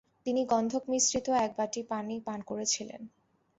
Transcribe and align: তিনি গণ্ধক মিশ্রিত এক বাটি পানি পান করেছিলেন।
তিনি 0.25 0.41
গণ্ধক 0.45 0.83
মিশ্রিত 0.91 1.27
এক 1.45 1.51
বাটি 1.57 1.81
পানি 1.91 2.15
পান 2.27 2.39
করেছিলেন। 2.49 3.01